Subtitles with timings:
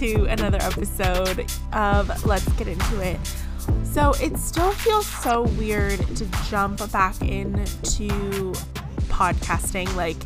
[0.00, 1.44] to another episode
[1.74, 3.20] of Let's Get Into It.
[3.84, 8.08] So, it still feels so weird to jump back into
[9.10, 9.94] podcasting.
[9.94, 10.16] Like,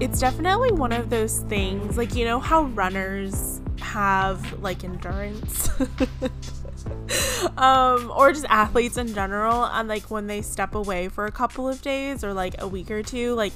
[0.00, 5.70] it's definitely one of those things, like, you know, how runners have like endurance.
[7.56, 11.68] um, or just athletes in general, and like when they step away for a couple
[11.68, 13.52] of days or like a week or two, like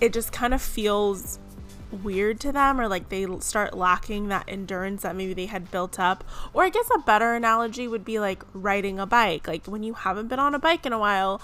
[0.00, 1.40] it just kind of feels
[1.92, 6.00] weird to them or like they start lacking that endurance that maybe they had built
[6.00, 9.82] up or i guess a better analogy would be like riding a bike like when
[9.82, 11.40] you haven't been on a bike in a while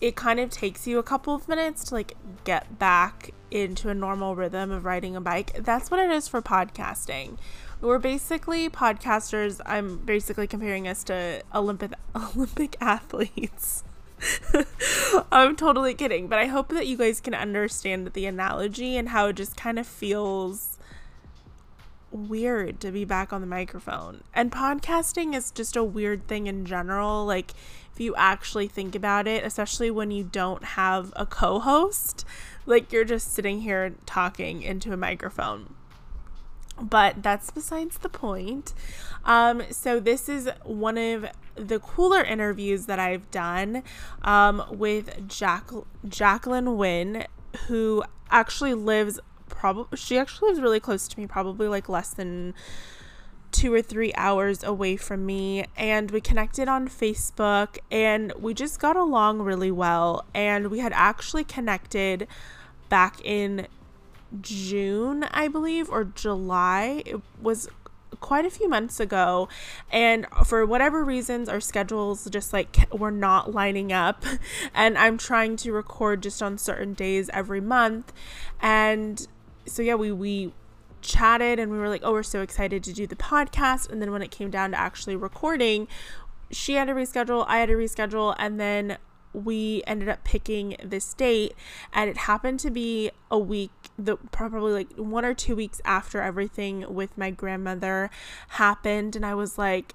[0.00, 3.94] it kind of takes you a couple of minutes to like get back into a
[3.94, 7.36] normal rhythm of riding a bike that's what it is for podcasting
[7.82, 9.60] we're basically podcasters.
[9.66, 13.82] I'm basically comparing us to Olympic Olympic athletes.
[15.32, 19.28] I'm totally kidding, but I hope that you guys can understand the analogy and how
[19.28, 20.78] it just kind of feels
[22.10, 24.22] weird to be back on the microphone.
[24.34, 27.24] And podcasting is just a weird thing in general.
[27.24, 27.52] Like,
[27.92, 32.24] if you actually think about it, especially when you don't have a co host,
[32.66, 35.74] like you're just sitting here talking into a microphone
[36.80, 38.74] but that's besides the point.
[39.24, 43.82] Um, so this is one of the cooler interviews that I've done
[44.22, 45.70] um, with Jack-
[46.08, 47.26] Jacqueline Wynn,
[47.66, 52.54] who actually lives probably she actually lives really close to me, probably like less than
[53.52, 58.80] two or three hours away from me and we connected on Facebook and we just
[58.80, 62.26] got along really well and we had actually connected
[62.88, 63.66] back in
[64.40, 67.02] June, I believe, or July.
[67.04, 67.68] It was
[68.20, 69.48] quite a few months ago
[69.90, 74.24] and for whatever reasons our schedules just like were not lining up
[74.74, 78.12] and I'm trying to record just on certain days every month
[78.60, 79.26] and
[79.66, 80.52] so yeah we we
[81.00, 84.12] chatted and we were like oh we're so excited to do the podcast and then
[84.12, 85.88] when it came down to actually recording
[86.50, 88.98] she had to reschedule I had to reschedule and then
[89.32, 91.54] we ended up picking this date
[91.92, 96.20] and it happened to be a week the probably like one or two weeks after
[96.20, 98.10] everything with my grandmother
[98.48, 99.94] happened and I was like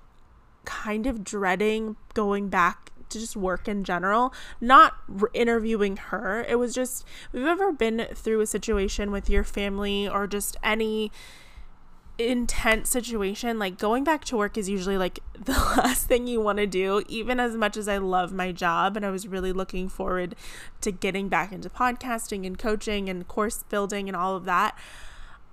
[0.66, 6.46] kind of dreading going back to just work in general, not re- interviewing her.
[6.48, 11.12] It was just, we've ever been through a situation with your family or just any
[12.18, 16.58] intense situation, like going back to work is usually like the last thing you want
[16.58, 18.98] to do, even as much as I love my job.
[18.98, 20.36] And I was really looking forward
[20.82, 24.78] to getting back into podcasting and coaching and course building and all of that.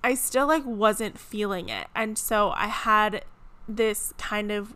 [0.03, 1.87] I still like wasn't feeling it.
[1.95, 3.25] And so I had
[3.67, 4.75] this kind of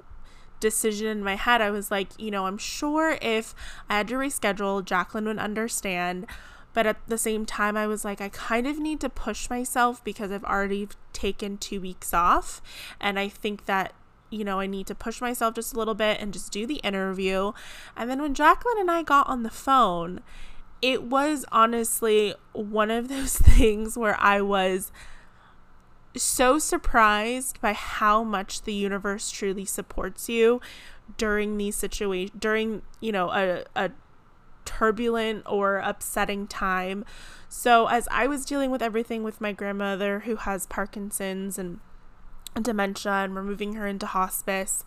[0.60, 1.62] decision in my head.
[1.62, 3.56] I was like, you know, I'm sure if
[3.90, 6.26] I had to reschedule, Jacqueline would understand.
[6.74, 10.04] But at the same time, I was like, I kind of need to push myself
[10.04, 12.62] because I've already taken two weeks off.
[13.00, 13.94] And I think that,
[14.30, 16.78] you know, I need to push myself just a little bit and just do the
[16.78, 17.54] interview.
[17.98, 20.22] And then when Jacqueline and I got on the phone,
[20.82, 24.92] it was honestly one of those things where I was
[26.16, 30.60] so surprised by how much the universe truly supports you
[31.18, 33.92] during these situations during you know a, a
[34.70, 37.04] turbulent or upsetting time.
[37.50, 41.80] So, as I was dealing with everything with my grandmother who has Parkinson's and
[42.62, 44.86] dementia, and we're moving her into hospice,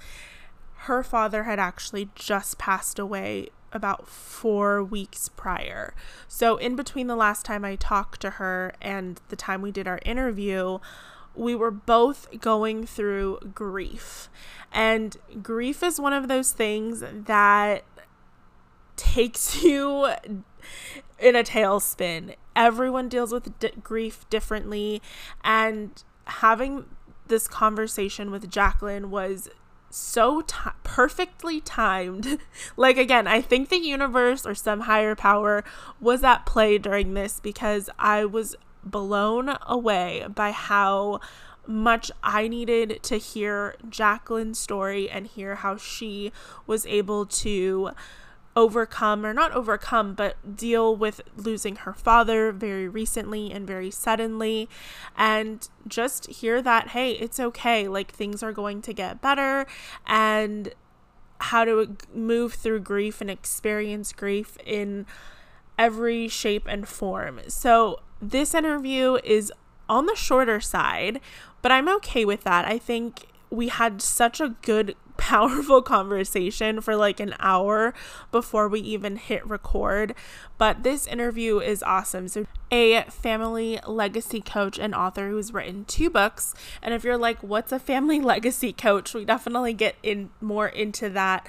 [0.86, 5.94] her father had actually just passed away about four weeks prior.
[6.28, 9.88] So, in between the last time I talked to her and the time we did
[9.88, 10.78] our interview,
[11.34, 14.28] we were both going through grief.
[14.70, 17.84] And grief is one of those things that
[18.96, 20.12] takes you
[21.18, 22.34] in a tailspin.
[22.54, 25.00] Everyone deals with d- grief differently,
[25.42, 26.86] and having
[27.28, 29.48] this conversation with Jacqueline was
[29.88, 32.38] so t- perfectly timed.
[32.76, 35.64] like, again, I think the universe or some higher power
[36.00, 41.20] was at play during this because I was blown away by how
[41.66, 46.32] much I needed to hear Jacqueline's story and hear how she
[46.66, 47.90] was able to
[48.54, 54.68] overcome or not overcome but deal with losing her father very recently and very suddenly.
[55.16, 59.66] And just hear that hey it's okay like things are going to get better.
[60.06, 60.74] And
[61.40, 65.06] how to move through grief and experience grief in
[65.76, 67.40] every shape and form.
[67.48, 69.52] So this interview is
[69.88, 71.20] on the shorter side
[71.62, 72.64] but I'm okay with that.
[72.64, 77.94] I think we had such a good powerful conversation for like an hour
[78.32, 80.16] before we even hit record.
[80.58, 82.26] But this interview is awesome.
[82.26, 86.54] So, a family legacy coach and author who's written two books.
[86.82, 89.14] And if you're like, what's a family legacy coach?
[89.14, 91.46] We definitely get in more into that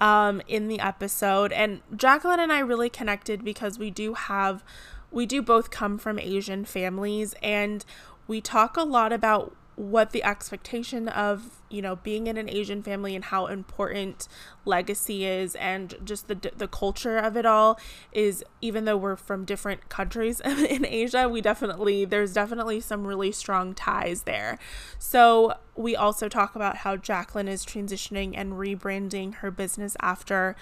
[0.00, 1.52] um, in the episode.
[1.52, 4.62] And Jacqueline and I really connected because we do have,
[5.10, 7.84] we do both come from Asian families and
[8.28, 12.82] we talk a lot about what the expectation of you know being in an asian
[12.82, 14.26] family and how important
[14.64, 17.78] legacy is and just the the culture of it all
[18.10, 23.32] is even though we're from different countries in asia we definitely there's definitely some really
[23.32, 24.58] strong ties there.
[24.98, 30.56] So we also talk about how jacqueline is transitioning and rebranding her business after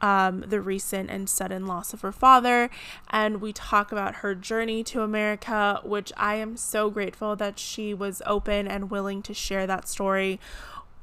[0.00, 2.70] um, the recent and sudden loss of her father.
[3.10, 7.94] And we talk about her journey to America, which I am so grateful that she
[7.94, 10.40] was open and willing to share that story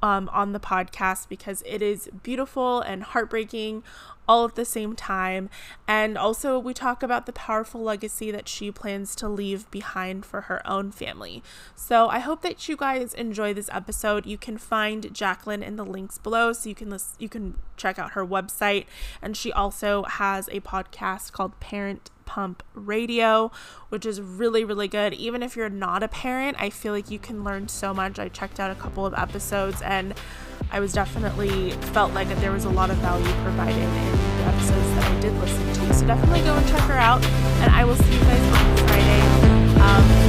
[0.02, 3.84] um, on the podcast because it is beautiful and heartbreaking
[4.28, 5.50] all at the same time.
[5.88, 10.42] And also, we talk about the powerful legacy that she plans to leave behind for
[10.42, 11.44] her own family.
[11.76, 14.26] So, I hope that you guys enjoy this episode.
[14.26, 18.00] You can find Jacqueline in the links below, so you can listen, you can check
[18.00, 18.86] out her website.
[19.22, 23.52] And she also has a podcast called Parent Pump Radio,
[23.90, 25.14] which is really, really good.
[25.14, 28.20] Even if you're not a parent, I feel like you can learn so much.
[28.20, 30.14] I checked out a couple of episodes and
[30.72, 34.90] I was definitely felt like there was a lot of value provided in the episodes
[34.96, 35.94] that I did listen to.
[35.94, 37.22] So definitely go and check her out.
[37.60, 39.22] And I will see you guys on Friday.
[39.82, 40.22] Um,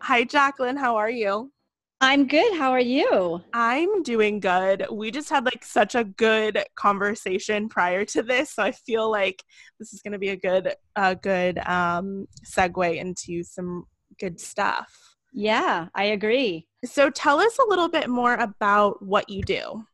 [0.00, 0.78] Hi, Jacqueline.
[0.78, 1.52] How are you?
[2.00, 2.56] I'm good.
[2.56, 3.42] How are you?
[3.52, 4.86] I'm doing good.
[4.90, 9.42] We just had like such a good conversation prior to this, so I feel like
[9.80, 13.84] this is going to be a good a good um segue into some
[14.20, 15.16] good stuff.
[15.32, 16.68] Yeah, I agree.
[16.84, 19.84] So tell us a little bit more about what you do.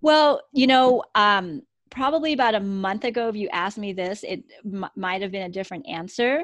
[0.00, 4.42] Well, you know, um probably about a month ago if you asked me this, it
[4.64, 6.42] m- might have been a different answer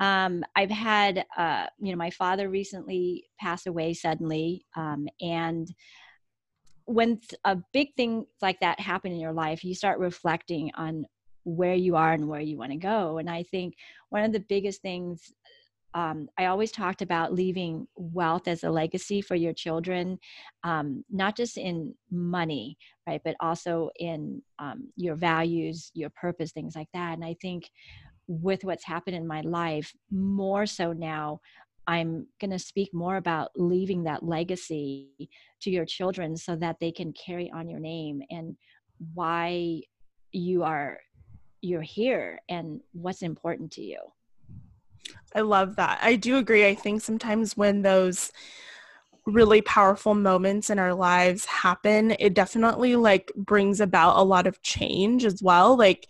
[0.00, 5.72] um, I've had, uh, you know, my father recently passed away suddenly, um, and
[6.86, 11.06] when a big thing like that happen in your life, you start reflecting on
[11.44, 13.18] where you are and where you want to go.
[13.18, 13.74] And I think
[14.08, 15.32] one of the biggest things
[15.94, 20.18] um, I always talked about leaving wealth as a legacy for your children,
[20.62, 26.76] um, not just in money, right, but also in um, your values, your purpose, things
[26.76, 27.14] like that.
[27.14, 27.70] And I think
[28.30, 31.40] with what's happened in my life, more so now,
[31.88, 35.28] I'm going to speak more about leaving that legacy
[35.62, 38.56] to your children so that they can carry on your name and
[39.14, 39.80] why
[40.30, 41.00] you are
[41.62, 43.98] you're here and what's important to you.
[45.34, 45.98] I love that.
[46.00, 46.66] I do agree.
[46.66, 48.30] I think sometimes when those
[49.26, 54.62] really powerful moments in our lives happen, it definitely like brings about a lot of
[54.62, 55.76] change as well.
[55.76, 56.06] Like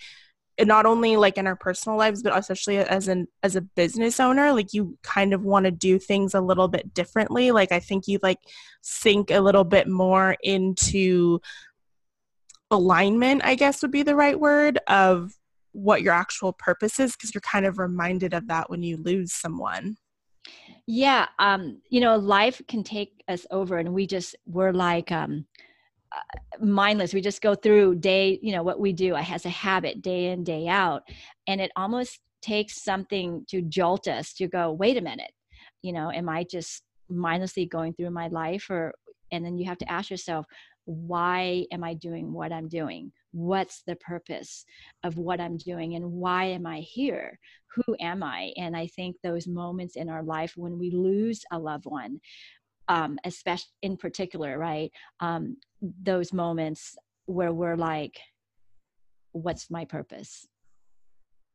[0.67, 4.53] not only like in our personal lives but especially as an as a business owner
[4.53, 7.51] like you kind of want to do things a little bit differently.
[7.51, 8.39] Like i think you like
[8.81, 11.41] sink a little bit more into
[12.71, 15.33] alignment i guess would be the right word of
[15.73, 19.33] what your actual purpose is because you're kind of reminded of that when you lose
[19.33, 19.97] someone.
[20.87, 25.47] Yeah um you know life can take us over and we just we're like um
[26.61, 27.15] mindless.
[27.15, 29.15] We just go through day you know what we do.
[29.15, 31.03] As a habit day in day out.
[31.47, 35.33] And it almost takes something to jolt us to go wait a minute.
[35.83, 38.69] You know am i just mindlessly going through my life?
[38.71, 38.95] Or
[39.33, 40.47] and then you have to ask yourself
[40.85, 43.13] why am i doing what i'm doing?
[43.33, 44.65] What's the purpose
[45.05, 45.95] of what i'm doing?
[45.95, 47.39] And why am i here?
[47.75, 48.53] Who am i?
[48.57, 52.21] And i think those moments in our life when we lose a loved one
[52.91, 54.91] um, especially in particular, right?
[55.21, 58.19] Um, those moments where we're like,
[59.31, 60.49] what's my purpose?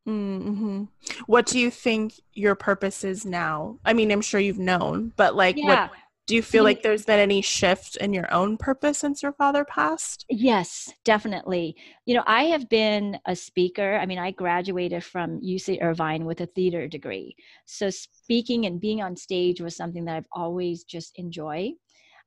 [0.07, 0.85] Mm-hmm.
[1.25, 3.79] What do you think your purpose is now?
[3.83, 5.89] I mean, I'm sure you've known, but like, yeah.
[5.89, 5.91] what
[6.27, 9.63] do you feel like there's been any shift in your own purpose since your father
[9.63, 10.25] passed?
[10.29, 11.75] Yes, definitely.
[12.05, 13.95] You know, I have been a speaker.
[13.95, 17.35] I mean, I graduated from UC Irvine with a theater degree.
[17.65, 21.73] So speaking and being on stage was something that I've always just enjoyed.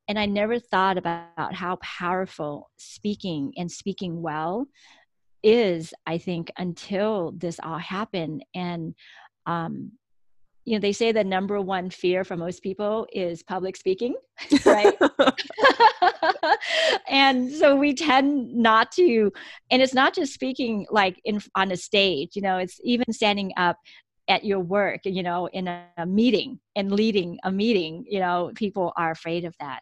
[0.07, 4.67] And I never thought about how powerful speaking and speaking well
[5.43, 8.45] is, I think, until this all happened.
[8.55, 8.95] And
[9.47, 9.93] um,
[10.69, 14.15] you know they say the number one fear for most people is public speaking
[14.67, 14.97] right?
[17.09, 19.33] And so we tend not to
[19.71, 23.53] and it's not just speaking like in on a stage you know it's even standing
[23.57, 23.77] up
[24.29, 28.53] at your work you know in a, a meeting and leading a meeting you know
[28.55, 29.81] people are afraid of that.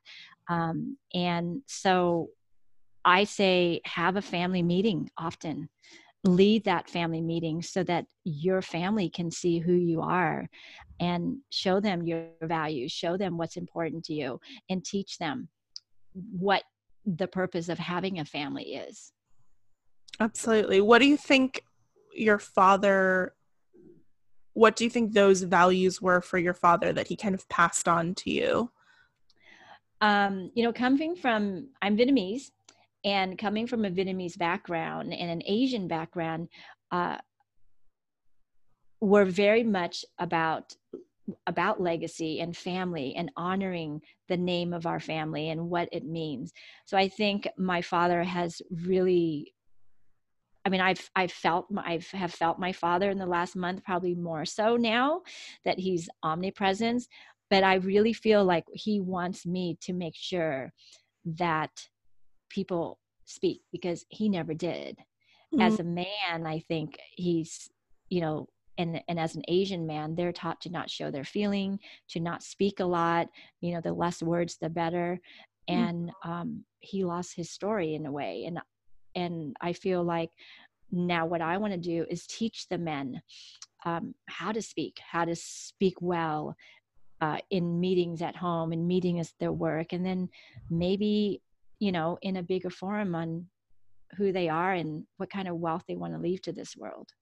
[0.48, 2.28] Um, and so
[3.04, 5.68] i say have a family meeting often
[6.26, 10.49] lead that family meeting so that your family can see who you are
[11.00, 15.49] and show them your values show them what's important to you and teach them
[16.33, 16.62] what
[17.04, 19.12] the purpose of having a family is.
[20.18, 20.80] Absolutely.
[20.80, 21.62] What do you think
[22.12, 23.35] your father
[24.54, 27.87] what do you think those values were for your father that he kind of passed
[27.87, 28.71] on to you?
[30.00, 32.50] Um, you know coming from i'm vietnamese
[33.06, 36.48] and coming from a Vietnamese background and an Asian background,
[36.90, 37.16] uh,
[39.00, 40.75] we're very much about
[41.46, 46.52] about legacy and family and honoring the name of our family and what it means.
[46.84, 49.52] So I think my father has really
[50.64, 54.16] I mean, I've I've felt I have felt my father in the last month, probably
[54.16, 55.22] more so now
[55.64, 57.06] that he's omnipresent.
[57.50, 60.72] But I really feel like he wants me to make sure
[61.25, 61.70] that
[62.48, 64.98] people speak because he never did.
[65.54, 65.60] Mm-hmm.
[65.60, 67.70] As a man, I think he's,
[68.08, 68.48] you know,
[68.78, 72.42] and and as an Asian man, they're taught to not show their feeling, to not
[72.42, 73.28] speak a lot.
[73.60, 75.20] You know, the less words, the better.
[75.68, 75.82] Mm-hmm.
[75.82, 78.60] And um, he lost his story in a way, and
[79.14, 80.30] and I feel like
[80.92, 83.20] now what I want to do is teach the men
[83.84, 86.56] um, how to speak, how to speak well,
[87.20, 90.28] uh, in meetings at home and meetings at their work and then
[90.68, 91.40] maybe
[91.78, 93.47] you know in a bigger forum on
[94.16, 97.12] who they are and what kind of wealth they want to leave to this world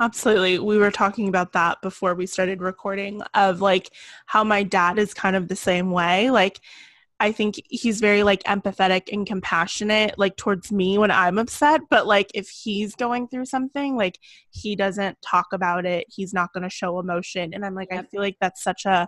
[0.00, 0.58] Absolutely.
[0.58, 3.90] We were talking about that before we started recording of like
[4.26, 6.30] how my dad is kind of the same way.
[6.30, 6.60] Like
[7.22, 12.04] I think he's very like empathetic and compassionate like towards me when I'm upset, but
[12.04, 14.18] like if he's going through something, like
[14.50, 16.06] he doesn't talk about it.
[16.08, 17.54] He's not going to show emotion.
[17.54, 18.06] And I'm like yep.
[18.06, 19.06] I feel like that's such a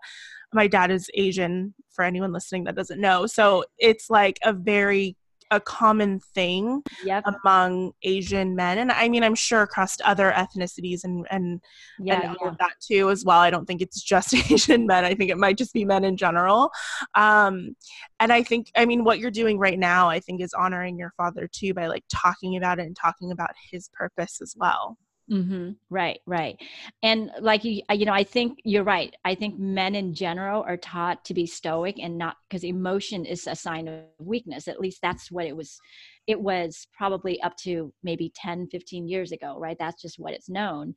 [0.52, 3.26] my dad is Asian for anyone listening that doesn't know.
[3.26, 5.16] So it's like a very
[5.50, 7.24] a common thing yep.
[7.26, 11.60] among Asian men, and I mean, I'm sure across other ethnicities and and,
[11.98, 12.48] yeah, and all yeah.
[12.50, 13.38] of that too as well.
[13.38, 15.04] I don't think it's just Asian men.
[15.04, 16.70] I think it might just be men in general.
[17.14, 17.76] Um,
[18.20, 21.12] and I think, I mean, what you're doing right now, I think, is honoring your
[21.16, 24.98] father too by like talking about it and talking about his purpose as well.
[25.30, 25.70] Mm-hmm.
[25.88, 26.60] Right, right.
[27.02, 29.14] And like you, you know, I think you're right.
[29.24, 33.46] I think men in general are taught to be stoic and not because emotion is
[33.46, 34.68] a sign of weakness.
[34.68, 35.80] At least that's what it was.
[36.26, 39.76] It was probably up to maybe 10, 15 years ago, right?
[39.78, 40.94] That's just what it's known.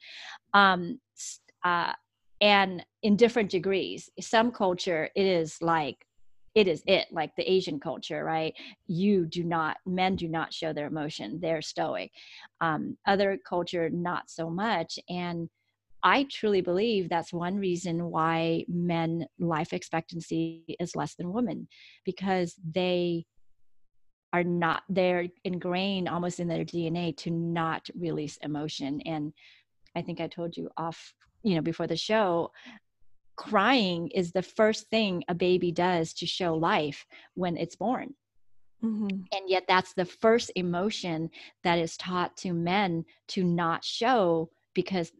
[0.53, 0.99] Um,
[1.63, 1.93] uh,
[2.41, 6.05] and in different degrees, some culture, it is like
[6.57, 8.53] it is it like the asian culture right?
[8.87, 12.11] You do not men do not show their emotion they're stoic.
[12.61, 15.49] Um, other culture not so much and
[16.03, 21.67] i truly believe that's one reason why men life expectancy is less than women
[22.05, 23.25] because they
[24.33, 29.33] are not they're ingrained almost in their dna to not release emotion and
[29.95, 32.51] i think i told you off you know before the show
[33.37, 38.13] crying is the first thing a baby does to show life when it's born.
[38.83, 39.07] Mm-hmm.
[39.07, 41.29] And yet, that's the first emotion
[41.63, 45.11] that is taught to men to not show because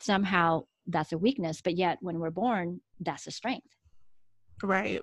[0.00, 1.60] somehow that's a weakness.
[1.62, 3.68] But yet, when we're born, that's a strength.
[4.62, 5.00] Right.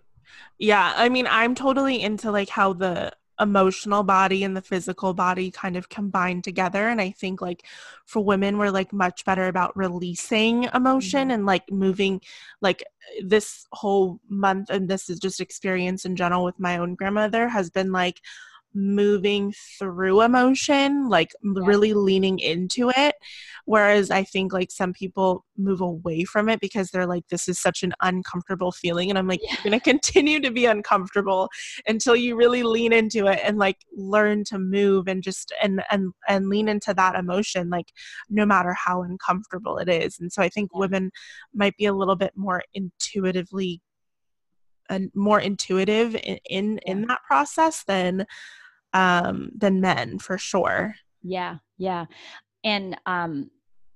[0.60, 0.94] Yeah.
[0.96, 5.76] I mean, I'm totally into like how the emotional body and the physical body kind
[5.76, 7.64] of combined together and i think like
[8.06, 11.32] for women we're like much better about releasing emotion mm-hmm.
[11.32, 12.22] and like moving
[12.62, 12.84] like
[13.24, 17.70] this whole month and this is just experience in general with my own grandmother has
[17.70, 18.22] been like
[18.74, 21.52] moving through emotion, like yeah.
[21.56, 23.16] really leaning into it.
[23.66, 27.60] Whereas I think like some people move away from it because they're like, this is
[27.60, 29.10] such an uncomfortable feeling.
[29.10, 29.56] And I'm like, yeah.
[29.56, 31.50] you're going to continue to be uncomfortable
[31.88, 36.12] until you really lean into it and like learn to move and just, and, and,
[36.28, 37.88] and lean into that emotion, like
[38.30, 40.20] no matter how uncomfortable it is.
[40.20, 40.80] And so I think yeah.
[40.80, 41.12] women
[41.54, 43.82] might be a little bit more intuitively
[44.90, 48.26] and more intuitive in in, in that process than
[48.94, 50.96] um, than men for sure.
[51.22, 52.06] Yeah, yeah.
[52.64, 53.50] And um,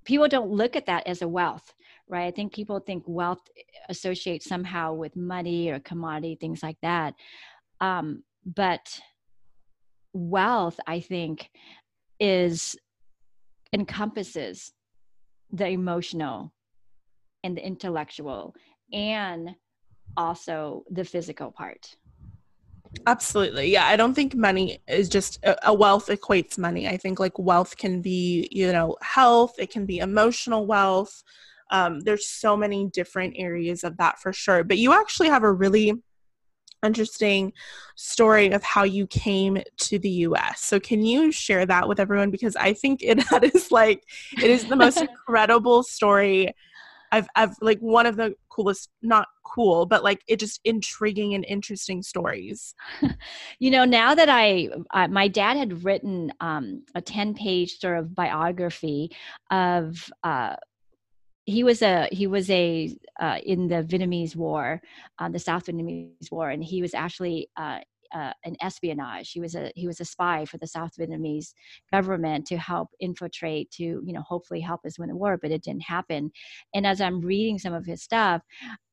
[0.06, 1.74] people don't look at that as a wealth,
[2.08, 2.25] right?
[2.25, 3.42] I think people think wealth
[3.89, 7.13] associates somehow with money or commodity, things like that.
[7.82, 9.00] Um, but
[10.13, 11.50] wealth, I think,
[12.20, 12.75] is
[13.74, 14.74] encompasses
[15.51, 16.54] the emotional
[17.44, 18.56] and the intellectual
[18.92, 19.56] and
[20.16, 21.96] also the physical part.
[23.06, 23.72] Absolutely.
[23.72, 23.86] Yeah.
[23.86, 26.88] I don't think money is just a, a, wealth equates money.
[26.88, 31.24] I think like wealth can be, you know, health, it can be emotional wealth.
[31.72, 34.63] Um, there's so many different areas of that for sure.
[34.63, 35.94] But you actually have a really
[36.86, 37.53] interesting
[37.96, 40.62] story of how you came to the US.
[40.62, 44.03] So can you share that with everyone because I think it that is like
[44.34, 46.53] it is the most incredible story
[47.12, 51.46] I've I've like one of the coolest not cool but like it just intriguing and
[51.46, 52.74] interesting stories.
[53.60, 57.98] you know, now that I uh, my dad had written um a 10 page sort
[57.98, 59.12] of biography
[59.52, 60.56] of uh
[61.48, 64.82] he was a he was a uh, in the Vietnamese War,
[65.18, 67.80] uh, the South Vietnamese War, and he was actually uh,
[68.14, 69.32] uh, an espionage.
[69.32, 71.54] He was a he was a spy for the South Vietnamese
[71.92, 75.64] government to help infiltrate to you know hopefully help us win the war, but it
[75.64, 76.32] didn't happen.
[76.74, 78.42] And as I'm reading some of his stuff,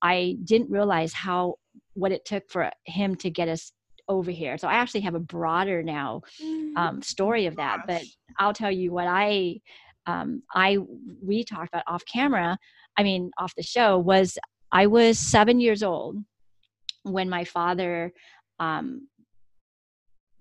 [0.02, 1.56] I didn't realize how
[1.94, 3.73] what it took for him to get us
[4.09, 4.59] over here.
[4.59, 7.85] So I actually have a broader now mm, um, story of that.
[7.87, 8.02] But
[8.38, 9.61] I'll tell you what I
[10.06, 10.78] um, I
[11.23, 12.59] we talked about off camera,
[12.97, 14.38] I mean off the show, was
[14.73, 16.16] I was seven years old
[17.04, 18.12] when my father
[18.61, 19.08] um,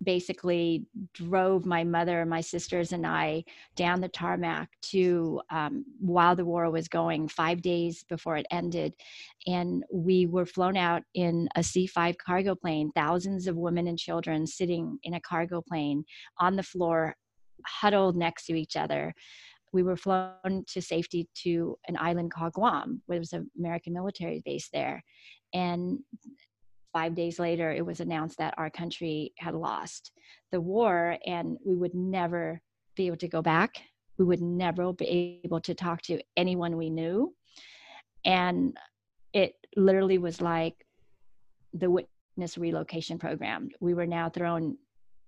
[0.04, 3.44] basically drove my mother, my sisters, and I
[3.76, 8.94] down the tarmac to um, while the war was going, five days before it ended.
[9.48, 13.98] And we were flown out in a C 5 cargo plane, thousands of women and
[13.98, 16.04] children sitting in a cargo plane
[16.40, 17.16] on the floor,
[17.66, 19.14] huddled next to each other
[19.74, 23.92] we were flown to safety to an island called Guam, where there was an American
[23.92, 25.04] military base there.
[25.54, 26.00] And
[26.94, 30.12] five days later, it was announced that our country had lost
[30.52, 32.62] the war and we would never
[32.96, 33.82] be able to go back.
[34.18, 37.34] We would never be able to talk to anyone we knew.
[38.24, 38.78] And
[39.34, 40.76] it literally was like
[41.74, 43.70] the witness relocation program.
[43.80, 44.78] We were now thrown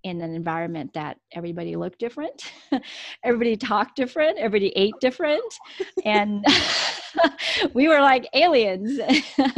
[0.05, 2.43] in an environment that everybody looked different,
[3.23, 5.51] everybody talked different, everybody ate different,
[6.05, 6.45] and
[7.73, 8.99] we were like aliens.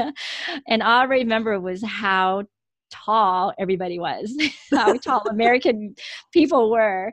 [0.68, 2.44] and all I remember was how
[2.90, 4.34] tall everybody was,
[4.72, 5.96] how tall American
[6.32, 7.12] people were.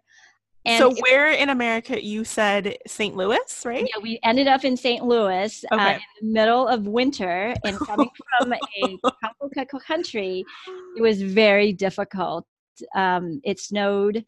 [0.65, 3.17] And so, where in America you said St.
[3.17, 3.83] Louis, right?
[3.83, 5.05] Yeah, we ended up in St.
[5.05, 5.85] Louis uh, okay.
[5.85, 10.45] uh, in the middle of winter, and coming from a tropical country,
[10.97, 12.47] it was very difficult
[12.95, 14.25] um, it snowed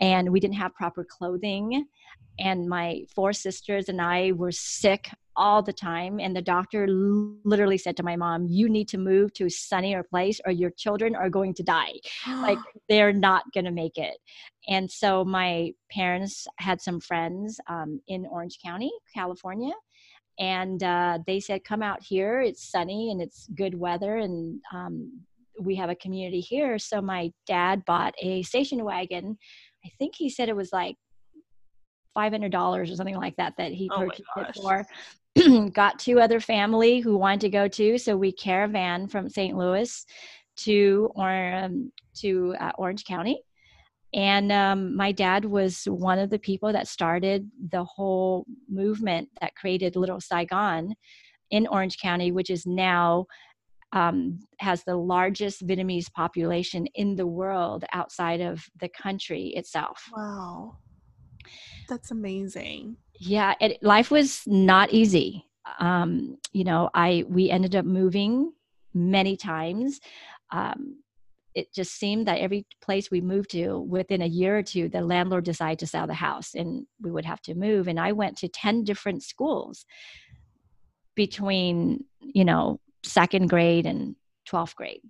[0.00, 1.86] and we didn't have proper clothing.
[2.38, 6.20] And my four sisters and i were sick all the time.
[6.20, 10.02] And the doctor literally said to my mom you need to move to a sunnier
[10.02, 11.94] place or your children are going to die.
[12.40, 12.58] Like
[12.88, 14.16] they're not going to make it.
[14.68, 19.72] And so my parents had some friends um, in orange county california.
[20.38, 22.40] And uh, they said come out here.
[22.40, 25.20] It's sunny and it's good weather and um,
[25.60, 26.78] we have a community here.
[26.78, 29.38] So my dad bought a station wagon.
[29.84, 30.96] I think he said it was like
[32.14, 34.86] five hundred dollars or something like that that he oh purchased it for.
[35.70, 39.56] Got two other family who wanted to go too, so we caravan from St.
[39.56, 40.04] Louis
[40.56, 43.42] to or um, to uh, Orange County.
[44.12, 49.54] And um, my dad was one of the people that started the whole movement that
[49.54, 50.94] created Little Saigon
[51.50, 53.26] in Orange County, which is now
[53.92, 60.08] um, has the largest Vietnamese population in the world outside of the country itself.
[60.14, 60.78] Wow.
[61.88, 62.96] That's amazing.
[63.18, 65.44] Yeah, it, life was not easy.
[65.78, 68.52] Um, you know, I we ended up moving
[68.94, 70.00] many times.
[70.50, 71.02] Um,
[71.54, 75.00] it just seemed that every place we moved to within a year or two the
[75.00, 78.36] landlord decided to sell the house and we would have to move and i went
[78.38, 79.84] to 10 different schools
[81.16, 84.16] between you know second grade and
[84.48, 85.00] 12th grade.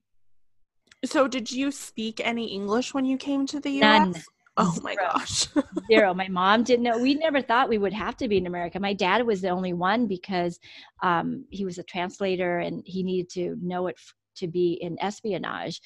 [1.04, 3.80] So, did you speak any English when you came to the US?
[3.80, 4.14] None.
[4.56, 5.46] Oh my gosh.
[5.86, 6.12] Zero.
[6.12, 6.98] My mom didn't know.
[6.98, 8.78] We never thought we would have to be in America.
[8.78, 10.60] My dad was the only one because
[11.02, 15.00] um, he was a translator and he needed to know it f- to be in
[15.00, 15.80] espionage.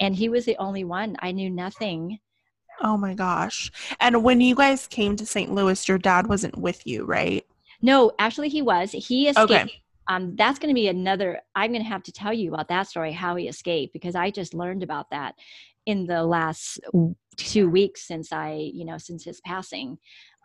[0.00, 1.16] And he was the only one.
[1.20, 2.18] I knew nothing.
[2.82, 3.70] Oh my gosh.
[4.00, 5.54] And when you guys came to St.
[5.54, 7.46] Louis, your dad wasn't with you, right?
[7.80, 8.92] No, actually, he was.
[8.92, 9.50] He escaped.
[9.50, 12.68] Okay um, that's going to be another i'm going to have to tell you about
[12.68, 15.34] that story how he escaped because i just learned about that
[15.86, 16.80] in the last
[17.36, 19.96] two weeks since i you know since his passing.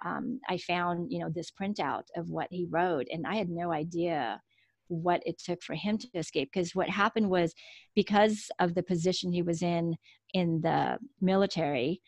[0.05, 3.71] Um, i found you know this printout of what he wrote and i had no
[3.71, 4.41] idea
[4.87, 7.55] what it took for him to escape because what happened was
[7.95, 9.95] because of the position he was in
[10.33, 12.01] in the military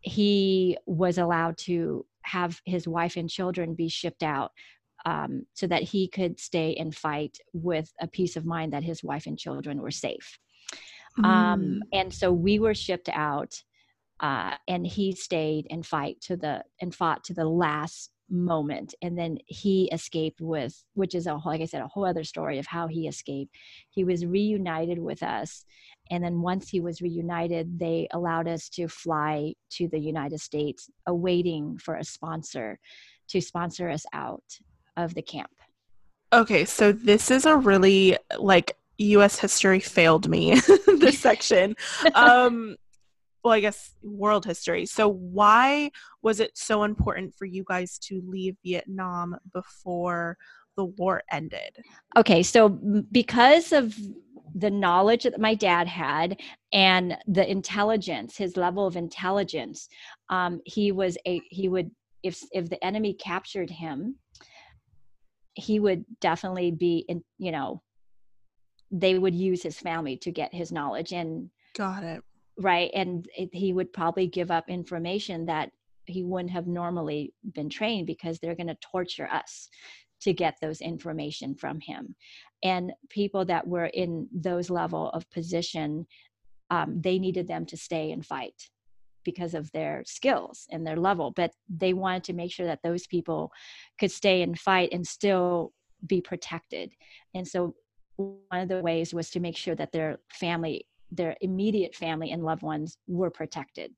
[0.00, 4.52] he was allowed to have his wife and children be shipped out
[5.04, 9.02] um, so that he could stay and fight with a peace of mind that his
[9.02, 10.38] wife and children were safe.
[11.18, 11.28] Um, mm.
[11.28, 13.62] Um, and so we were shipped out,
[14.20, 19.18] uh, and he stayed and fight to the and fought to the last moment and
[19.18, 22.66] then he escaped with which is a like i said a whole other story of
[22.66, 23.54] how he escaped
[23.90, 25.66] he was reunited with us
[26.10, 30.88] and then once he was reunited they allowed us to fly to the united states
[31.06, 32.78] awaiting for a sponsor
[33.28, 34.44] to sponsor us out
[34.96, 35.50] of the camp
[36.32, 40.54] okay so this is a really like US history failed me
[40.86, 41.74] this section.
[42.14, 42.76] Um
[43.44, 44.86] well, I guess world history.
[44.86, 45.90] So, why
[46.22, 50.36] was it so important for you guys to leave Vietnam before
[50.76, 51.76] the war ended?
[52.16, 53.96] Okay, so because of
[54.54, 56.40] the knowledge that my dad had
[56.72, 59.88] and the intelligence, his level of intelligence,
[60.28, 61.90] um, he was a he would
[62.22, 64.14] if if the enemy captured him,
[65.54, 67.82] he would definitely be in you know
[68.90, 72.22] they would use his family to get his knowledge and got it.
[72.58, 75.70] Right and it, he would probably give up information that
[76.06, 79.68] he wouldn't have normally been trained because they're going to torture us
[80.20, 82.14] to get those information from him.
[82.62, 86.06] And people that were in those level of position
[86.70, 88.70] um, they needed them to stay and fight
[89.24, 93.06] because of their skills and their level but they wanted to make sure that those
[93.06, 93.50] people
[93.98, 95.72] could stay and fight and still
[96.06, 96.92] be protected.
[97.34, 97.74] And so
[98.16, 102.42] one of the ways was to make sure that their family their immediate family and
[102.42, 103.92] loved ones were protected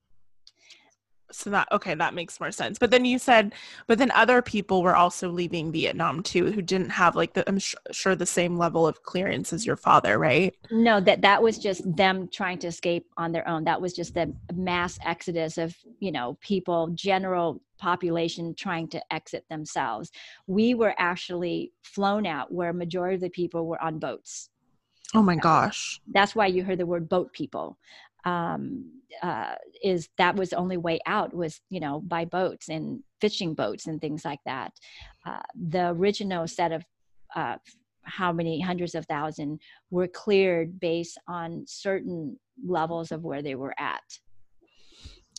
[1.36, 2.78] so that okay that makes more sense.
[2.78, 3.54] But then you said
[3.86, 7.58] but then other people were also leaving vietnam too who didn't have like the i'm
[7.58, 10.54] sh- sure the same level of clearance as your father right?
[10.70, 13.64] No that that was just them trying to escape on their own.
[13.64, 19.44] That was just the mass exodus of you know people general population trying to exit
[19.50, 20.10] themselves.
[20.46, 24.50] We were actually flown out where majority of the people were on boats.
[25.14, 26.00] Oh my gosh.
[26.12, 27.78] That's why you heard the word boat people.
[28.24, 28.90] Um,
[29.22, 33.54] uh, is that was the only way out was you know by boats and fishing
[33.54, 34.72] boats and things like that.
[35.24, 36.84] Uh, the original set of
[37.36, 37.56] uh,
[38.02, 39.60] how many hundreds of thousand
[39.90, 44.02] were cleared based on certain levels of where they were at.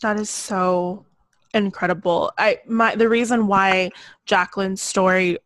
[0.02, 1.06] That is so
[1.54, 2.32] incredible.
[2.38, 3.90] I my the reason why
[4.26, 5.38] Jacqueline's story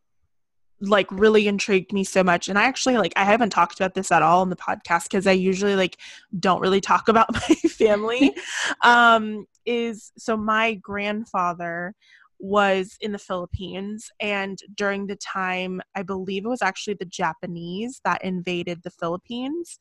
[0.81, 4.11] like really intrigued me so much and i actually like i haven't talked about this
[4.11, 5.99] at all in the podcast because i usually like
[6.39, 8.35] don't really talk about my family.
[8.83, 11.95] Um is so my grandfather
[12.39, 18.01] was in the philippines and during the time i believe it was actually the japanese
[18.05, 19.79] that invaded the philippines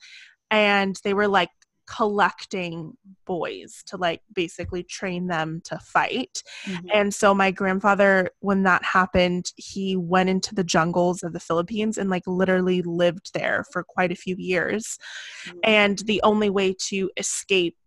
[0.51, 1.49] and they were like
[1.89, 2.93] collecting
[3.25, 6.43] boys to like basically train them to fight.
[6.65, 6.87] Mm-hmm.
[6.93, 11.97] And so my grandfather when that happened, he went into the jungles of the Philippines
[11.97, 14.97] and like literally lived there for quite a few years.
[15.45, 15.57] Mm-hmm.
[15.63, 17.77] And the only way to escape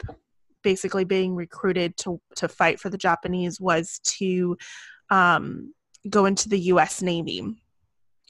[0.63, 4.57] basically being recruited to to fight for the Japanese was to
[5.11, 5.75] um,
[6.09, 7.43] go into the US Navy.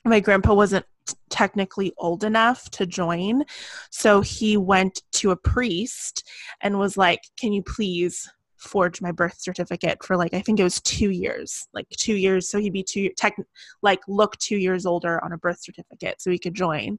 [0.04, 0.84] My grandpa wasn't
[1.30, 3.44] technically old enough to join.
[3.90, 6.28] So he went to a priest
[6.60, 8.28] and was like, Can you please
[8.62, 12.48] forge my birth certificate for like I think it was two years, like two years.
[12.48, 13.36] So he'd be two tech
[13.82, 16.98] like look two years older on a birth certificate so he could join.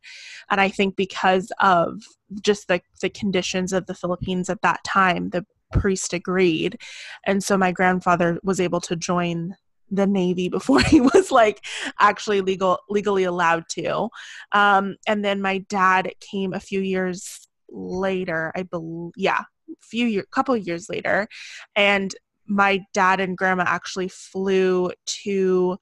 [0.50, 2.04] And I think because of
[2.42, 6.80] just the the conditions of the Philippines at that time, the priest agreed.
[7.26, 9.56] And so my grandfather was able to join
[9.94, 11.64] the Navy before he was like
[12.00, 14.10] actually legal legally allowed to.
[14.52, 19.14] Um, and then my dad came a few years later, I believe.
[19.16, 21.28] Yeah, a few year, couple years later,
[21.76, 22.14] and
[22.46, 24.92] my dad and grandma actually flew
[25.24, 25.78] to.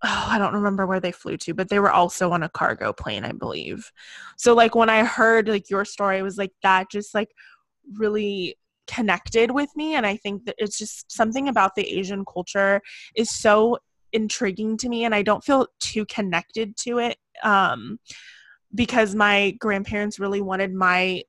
[0.00, 2.92] Oh, I don't remember where they flew to, but they were also on a cargo
[2.92, 3.90] plane, I believe.
[4.36, 7.30] So like when I heard like your story, I was like that just like
[7.94, 8.56] really
[8.88, 9.94] connected with me.
[9.94, 12.80] And i think that it's just something about the asian culture
[13.14, 13.78] is so
[14.12, 17.98] intriguing to me and i don't feel too connected to it um,
[18.74, 21.22] because my grandparents really wanted my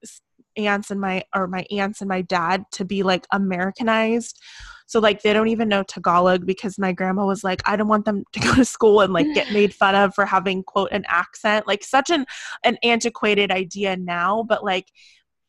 [0.58, 4.40] aunts and my or my aunts and my dad to be like americanized.
[4.88, 8.06] So like they don't even know tagalog because my grandma was like i don't want
[8.06, 11.06] them to go to school and like get made fun of for having quote an
[11.08, 11.68] accent.
[11.68, 12.26] Like such an
[12.64, 14.92] an antiquated idea now but like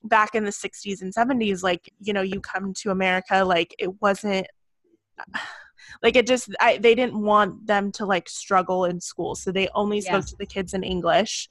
[0.02, 4.00] back in the 60s and 70s like you know you come to america like it
[4.00, 4.46] wasn't
[6.02, 9.68] like it just I, they didn't want them to like struggle in school so they
[9.74, 10.30] only spoke yeah.
[10.30, 11.48] to the kids in english.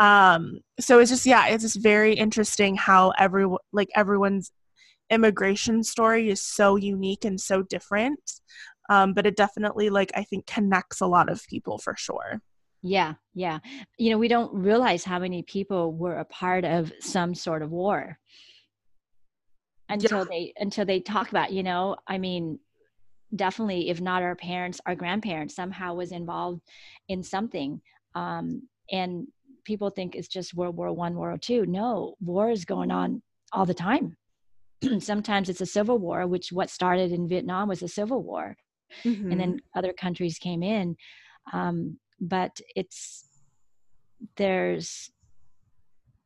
[0.00, 4.50] Um so it's just yeah it's just very interesting how everyone like everyone's
[5.10, 8.40] immigration story is so unique and so different.
[8.90, 12.42] Um, but it definitely like i think connects a lot of people for sure
[12.84, 13.58] yeah yeah
[13.98, 17.70] you know we don't realize how many people were a part of some sort of
[17.70, 18.18] war
[19.88, 20.24] until yeah.
[20.28, 22.58] they until they talk about you know i mean
[23.34, 26.60] definitely if not our parents our grandparents somehow was involved
[27.08, 27.80] in something
[28.14, 29.26] um, and
[29.64, 33.22] people think it's just world war one world war two no war is going on
[33.52, 34.14] all the time
[34.98, 38.54] sometimes it's a civil war which what started in vietnam was a civil war
[39.04, 39.32] mm-hmm.
[39.32, 40.94] and then other countries came in
[41.52, 43.24] um, but it's
[44.36, 45.10] there's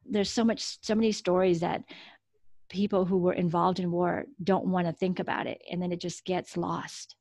[0.05, 1.83] there's so much so many stories that
[2.68, 6.01] people who were involved in war don't want to think about it and then it
[6.01, 7.16] just gets lost.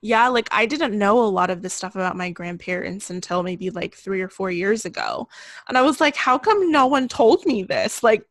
[0.00, 3.70] Yeah like i didn't know a lot of this stuff about my grandparents until maybe
[3.70, 5.28] like three or four years ago.
[5.68, 8.02] And i was like how come no one told me this?
[8.02, 8.24] Like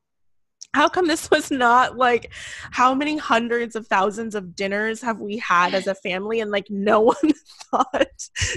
[0.73, 2.31] how come this was not like
[2.71, 6.39] how many hundreds of thousands of dinners have we had as a family?
[6.39, 7.33] And like no one
[7.71, 8.07] thought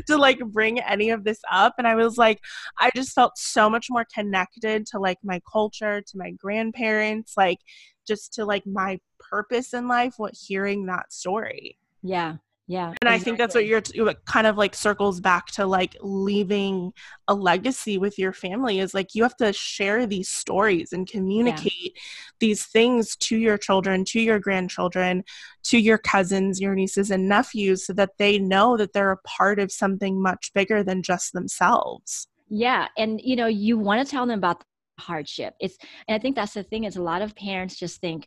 [0.07, 1.74] to like bring any of this up.
[1.79, 2.40] And i was like
[2.79, 7.59] i just felt so much more connected to like my culture to my grandparents like
[8.07, 11.79] just to like my purpose in life what hearing that story.
[12.03, 13.14] Yeah yeah and exactly.
[13.14, 16.92] i think that's what you're what kind of like circles back to like leaving
[17.29, 21.72] a legacy with your family is like you have to share these stories and communicate
[21.94, 22.00] yeah.
[22.40, 25.22] these things to your children to your grandchildren
[25.62, 29.59] to your cousins your nieces and nephews so that they know that they're a part
[29.59, 34.27] of something much bigger than just themselves yeah and you know you want to tell
[34.27, 34.66] them about the
[35.03, 35.77] hardship it's
[36.09, 38.27] and i think that's the thing is a lot of parents just think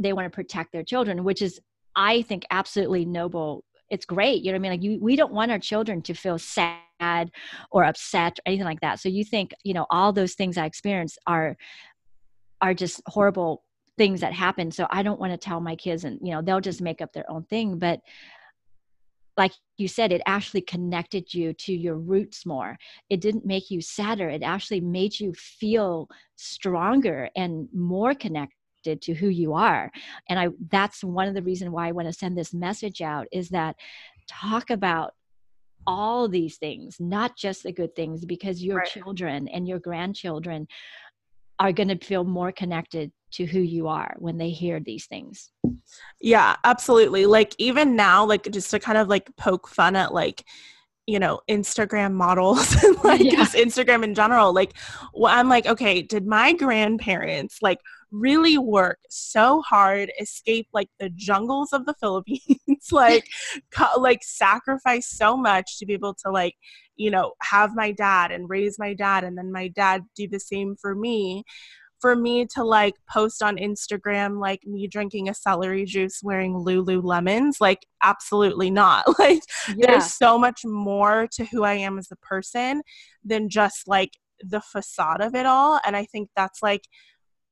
[0.00, 1.60] they want to protect their children which is
[1.96, 3.64] I think absolutely noble.
[3.90, 4.42] It's great.
[4.42, 4.72] You know what I mean?
[4.72, 7.30] Like you, we don't want our children to feel sad
[7.70, 9.00] or upset or anything like that.
[9.00, 11.56] So you think, you know, all those things I experienced are,
[12.60, 13.64] are just horrible
[13.98, 14.70] things that happen.
[14.70, 17.12] So I don't want to tell my kids and, you know, they'll just make up
[17.12, 17.78] their own thing.
[17.78, 18.00] But
[19.36, 22.76] like you said, it actually connected you to your roots more.
[23.08, 24.28] It didn't make you sadder.
[24.28, 29.90] It actually made you feel stronger and more connected to who you are
[30.28, 33.26] and i that's one of the reasons why i want to send this message out
[33.32, 33.76] is that
[34.28, 35.12] talk about
[35.86, 38.86] all these things not just the good things because your right.
[38.86, 40.66] children and your grandchildren
[41.58, 45.50] are going to feel more connected to who you are when they hear these things
[46.20, 50.44] yeah absolutely like even now like just to kind of like poke fun at like
[51.06, 53.32] you know instagram models and like yeah.
[53.32, 54.74] just instagram in general like
[55.14, 57.78] well, i'm like okay did my grandparents like
[58.10, 62.58] really work so hard, escape like the jungles of the Philippines,
[62.92, 63.26] like
[63.70, 66.54] co- like sacrifice so much to be able to like,
[66.96, 70.40] you know, have my dad and raise my dad and then my dad do the
[70.40, 71.44] same for me
[72.00, 77.56] for me to like post on Instagram like me drinking a celery juice wearing Lululemons,
[77.60, 79.04] like absolutely not.
[79.20, 79.42] Like
[79.76, 79.90] yeah.
[79.90, 82.80] there's so much more to who I am as a person
[83.22, 85.78] than just like the facade of it all.
[85.84, 86.84] And I think that's like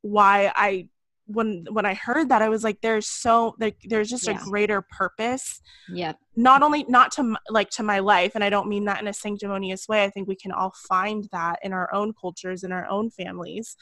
[0.02, 0.88] why I
[1.28, 4.40] when when I heard that I was like there's so like there's just yeah.
[4.40, 5.60] a greater purpose.
[5.92, 6.14] Yeah.
[6.36, 9.12] Not only not to like to my life and I don't mean that in a
[9.12, 10.04] sanctimonious way.
[10.04, 13.76] I think we can all find that in our own cultures in our own families.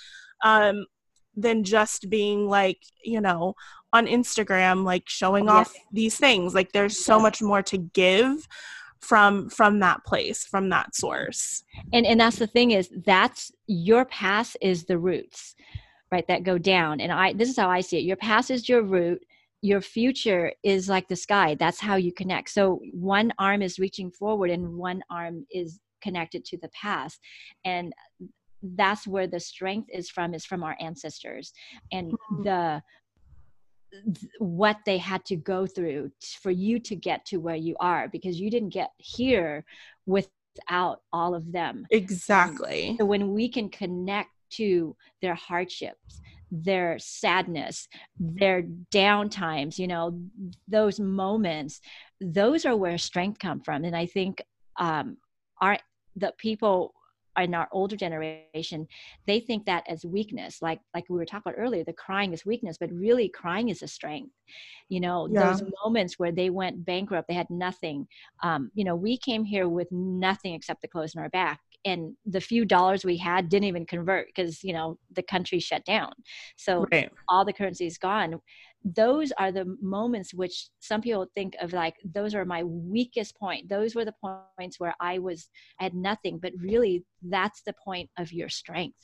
[0.44, 0.86] Um
[1.38, 3.54] than just being like, you know,
[3.92, 6.54] on Instagram like showing off these things.
[6.54, 8.48] Like there's so much more to give
[9.00, 14.06] from from that place from that source and and that's the thing is that's your
[14.06, 15.54] past is the roots
[16.12, 17.00] right that go down.
[17.00, 18.04] And i this is how i see it.
[18.04, 19.24] Your past is your root.
[19.62, 21.56] Your future is like the sky.
[21.58, 22.50] That's how you connect.
[22.50, 27.18] So one arm is reaching forward and one arm is connected to the past.
[27.64, 27.92] And
[28.62, 31.52] that's where the strength is from is from our ancestors.
[31.92, 32.42] And mm-hmm.
[32.42, 32.82] the
[34.38, 36.10] what they had to go through
[36.42, 39.64] for you to get to where you are because you didn't get here
[40.06, 41.86] without all of them.
[41.90, 42.96] Exactly.
[42.98, 47.88] So when we can connect to their hardships their sadness
[48.20, 50.18] their down times you know
[50.68, 51.80] those moments
[52.20, 53.84] those are where strength come from.
[53.84, 54.42] And i think
[54.78, 55.16] um
[55.60, 55.78] our
[56.14, 56.94] the people
[57.38, 58.86] in our older generation
[59.26, 62.46] they think that as weakness like like we were talking about earlier the crying is
[62.46, 64.32] weakness but really crying is a strength.
[64.88, 65.52] You know yeah.
[65.52, 68.06] those moments where they went bankrupt they had nothing.
[68.42, 72.14] Um, you know we came here with nothing except the clothes on our back and
[72.26, 76.12] the few dollars we had didn't even convert because you know the country shut down.
[76.56, 77.10] So right.
[77.28, 78.40] all the currency is gone.
[78.84, 83.68] Those are the moments which some people think of like those are my weakest point.
[83.68, 85.48] Those were the points where i was
[85.80, 88.98] i had nothing but really that's the point of your strength.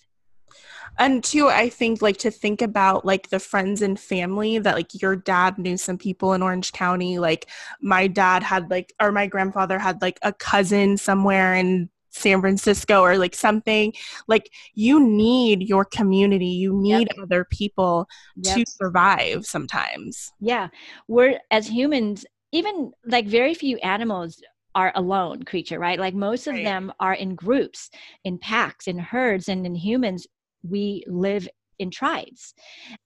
[0.99, 5.01] And two i think like to think about like the friends and family that like
[5.01, 7.49] your dad knew some people in orange county like
[7.81, 13.01] my dad had like or my grandfather had like a cousin somewhere in san francisco
[13.01, 13.93] or like something
[14.29, 17.23] like you need your community you need yep.
[17.23, 18.57] other people yep.
[18.57, 20.69] to survive sometimes yeah
[21.09, 24.43] we're as humans even like very few animals
[24.75, 26.65] are alone creature right like most of right.
[26.65, 27.91] them are in groups
[28.25, 30.27] in packs in herds and in humans
[30.63, 31.49] we live
[31.79, 32.55] in tribes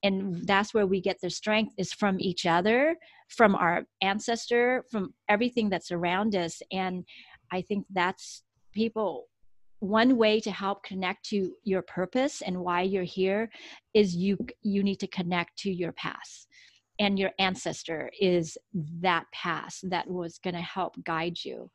[0.02, 2.94] and that's where we get the strength is from each other
[3.28, 7.04] from our ancestor from everything that's around us and
[7.50, 8.42] i think that's
[8.76, 9.26] people
[9.80, 13.50] one way to help connect to your purpose and why you're here
[13.94, 16.46] is you you need to connect to your past
[16.98, 18.56] and your ancestor is
[19.00, 21.70] that past that was going to help guide you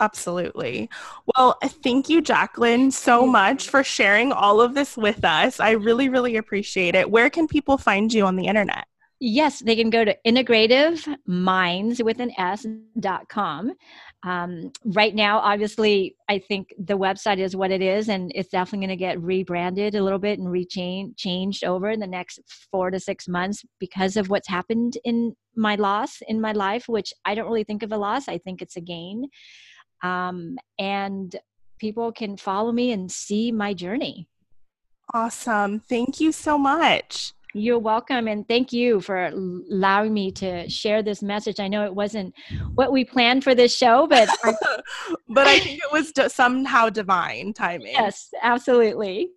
[0.00, 0.88] Absolutely.
[1.36, 5.58] Well, thank you, Jacqueline, so much for sharing all of this with us.
[5.58, 7.10] I really, really appreciate it.
[7.10, 8.86] Where can people find you on the internet?
[9.20, 12.64] Yes, they can go to integrative minds with an S
[13.00, 13.72] dot com.
[14.24, 18.86] Um, right now, obviously, I think the website is what it is, and it's definitely
[18.86, 22.38] going to get rebranded a little bit and rechange changed over in the next
[22.70, 27.12] four to six months because of what's happened in my loss in my life, which
[27.24, 28.28] I don't really think of a loss.
[28.28, 29.28] I think it's a gain
[30.04, 31.34] um, and
[31.80, 34.28] people can follow me and see my journey.
[35.12, 35.80] Awesome.
[35.80, 37.32] Thank you so much.
[37.58, 38.28] You're welcome.
[38.28, 41.58] And thank you for allowing me to share this message.
[41.60, 42.34] I know it wasn't
[42.74, 44.54] what we planned for this show, but I,
[45.28, 47.92] but I think it was somehow divine timing.
[47.92, 49.30] Yes, absolutely.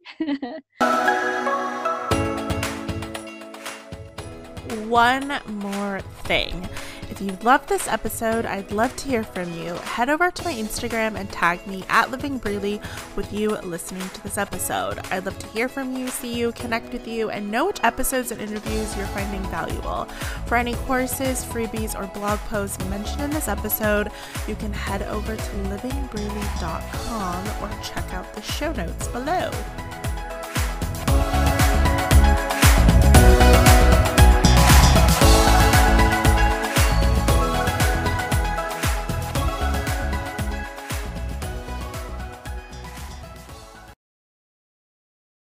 [4.88, 6.70] One more thing.
[7.22, 9.76] If you loved this episode, I'd love to hear from you.
[9.76, 12.82] Head over to my Instagram and tag me at Living Breely
[13.16, 14.98] with you listening to this episode.
[15.12, 18.32] I'd love to hear from you, see you, connect with you, and know which episodes
[18.32, 20.06] and interviews you're finding valuable.
[20.48, 24.10] For any courses, freebies, or blog posts mentioned in this episode,
[24.48, 29.52] you can head over to livingbreely.com or check out the show notes below.